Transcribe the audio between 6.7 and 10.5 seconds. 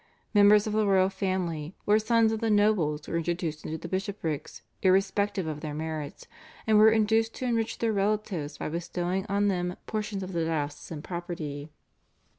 were induced to enrich their relatives by bestowing on them portions of the